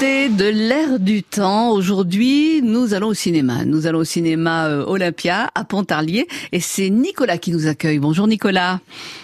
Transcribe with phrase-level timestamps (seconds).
[0.00, 1.72] de l'air du temps.
[1.72, 3.66] Aujourd'hui, nous allons au cinéma.
[3.66, 7.98] Nous allons au cinéma euh, Olympia à Pontarlier et c'est Nicolas qui nous accueille.
[7.98, 8.80] Bonjour Nicolas.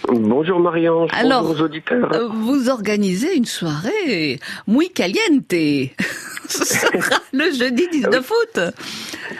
[0.07, 1.07] Bonjour Marianne.
[1.13, 2.13] Alors, bonjour aux auditeurs.
[2.13, 5.49] Euh, vous organisez une soirée muy caliente.
[6.47, 8.61] Ce sera le jeudi 19 août.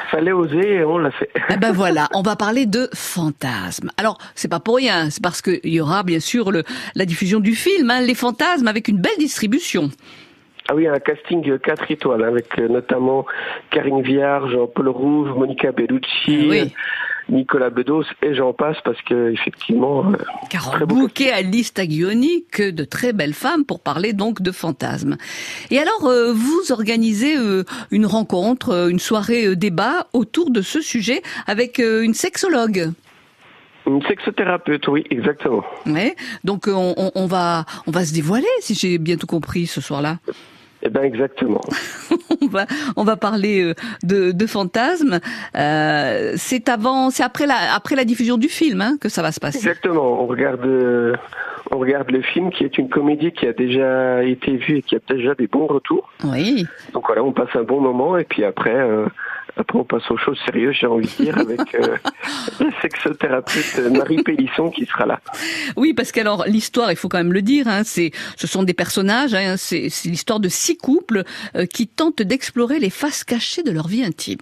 [0.09, 1.29] Fallait oser et on l'a fait.
[1.51, 3.91] Eh ben voilà, on va parler de fantasmes.
[3.97, 6.63] Alors, c'est pas pour rien, c'est parce qu'il y aura bien sûr le,
[6.95, 9.91] la diffusion du film, hein, Les Fantasmes, avec une belle distribution.
[10.69, 13.25] Ah oui, un casting 4 étoiles avec euh, notamment
[13.69, 16.59] Karine Viard, Jean-Paul Rouve, Monica Bellucci, Oui.
[16.59, 16.65] euh,
[17.29, 20.11] Nicolas Bedos et j'en passe parce que effectivement.
[20.11, 20.17] euh,
[20.49, 25.15] Très beau Bouquet, Alice Taglioni, que de très belles femmes pour parler donc de fantasmes.
[25.71, 30.81] Et alors, euh, vous organisez euh, une rencontre, une soirée euh, débat autour de ce
[30.81, 32.91] sujet avec une sexologue.
[33.85, 35.63] Une sexothérapeute, oui, exactement.
[35.85, 36.13] Ouais.
[36.43, 39.79] Donc on, on- on va on va se dévoiler si j'ai bien tout compris ce
[39.79, 40.17] soir-là.
[40.83, 41.61] Eh ben exactement.
[42.41, 42.65] on va
[42.95, 45.19] on va parler euh, de, de fantasmes.
[45.55, 49.31] Euh, c'est avant, c'est après la après la diffusion du film hein, que ça va
[49.31, 49.57] se passer.
[49.57, 50.21] Exactement.
[50.21, 51.15] On regarde, euh,
[51.71, 54.95] on regarde le film qui est une comédie qui a déjà été vue et qui
[54.95, 56.09] a déjà des bons retours.
[56.23, 56.65] Oui.
[56.93, 59.07] Donc voilà, on passe un bon moment et puis après, euh,
[59.58, 61.97] après on passe aux choses sérieuses, j'ai envie de dire, avec euh,
[62.59, 65.19] la sexothérapeute Marie Pélisson qui sera là.
[65.75, 68.73] Oui, parce qu'alors l'histoire, il faut quand même le dire, hein, c'est, ce sont des
[68.73, 69.33] personnages.
[69.33, 71.23] Hein, c'est, c'est l'histoire de six couples
[71.55, 74.38] euh, qui tentent d'explorer les faces cachées de leur vie intime.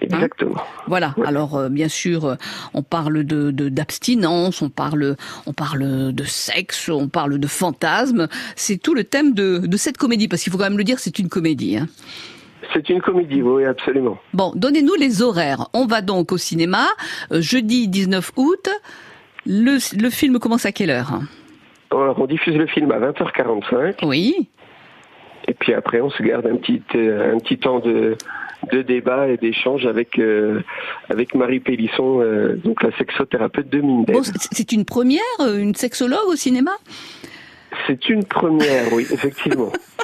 [0.00, 0.62] Exactement.
[0.86, 1.14] Voilà.
[1.26, 2.34] Alors euh, bien sûr, euh,
[2.72, 8.28] on parle de, de- d'abstinence, on parle, on parle de sexe, on parle de fantasmes.
[8.54, 11.00] C'est tout le thème de, de cette comédie, parce qu'il faut quand même le dire,
[11.00, 11.76] c'est une comédie.
[11.76, 11.88] Hein.
[12.74, 14.18] C'est une comédie, oui, absolument.
[14.34, 15.68] Bon, donnez-nous les horaires.
[15.72, 16.86] On va donc au cinéma
[17.32, 18.68] euh, jeudi 19 août.
[19.46, 21.20] Le, le film commence à quelle heure?
[21.90, 24.48] Alors on diffuse le film à 20h45 Oui.
[25.46, 28.16] et puis après on se garde un petit, euh, un petit temps de,
[28.72, 30.60] de débat et d'échange avec, euh,
[31.08, 34.14] avec Marie Pélisson, euh, donc la sexothérapeute de Minden.
[34.16, 36.72] Bon, c'est une première, une sexologue au cinéma?
[37.86, 39.72] C'est une première, oui, effectivement.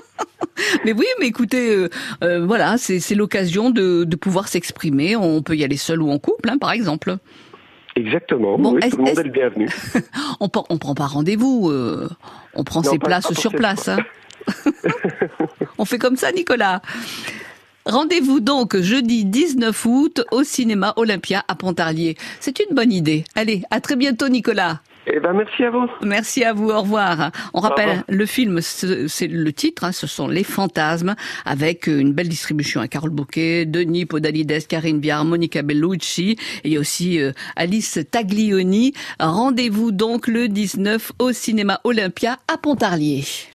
[0.85, 1.89] Mais oui, mais écoutez, euh,
[2.23, 5.17] euh, voilà, c'est l'occasion de, de pouvoir s'exprimer.
[5.17, 7.17] On peut y aller seul ou en couple, hein, par exemple.
[7.97, 9.69] Exactement, Bon, oui, tout le monde est-ce- est le bienvenu.
[10.41, 12.09] On, prend- on prend pas rendez-vous, euh,
[12.55, 13.89] on prend Non, ses pas- places pas sur place.
[13.89, 13.99] hein.
[15.79, 16.83] on fait comme ça, Nicolas.
[17.87, 22.17] Rendez-vous donc jeudi 19 août au cinéma Olympia à Pontarlier.
[22.41, 23.25] C'est une bonne idée.
[23.37, 24.81] Allez, à très bientôt, Nicolas.
[25.07, 25.87] Eh ben merci à vous.
[26.03, 27.31] Merci à vous, au revoir.
[27.53, 28.05] On rappelle, revoir.
[28.09, 32.29] le film, ce- c'est le titre, hein, ce sont Les Fantasmes, avec euh, une belle
[32.29, 38.95] distribution à Carole Bouquet, Denis Podalides, Karine Biard, Monica Bellucci, et aussi euh, Alice Taglioni.
[39.21, 43.25] Rendez-vous donc le 19 au cinéma Olympia à Pontarlier.